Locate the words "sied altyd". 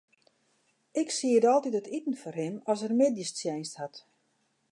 1.17-1.75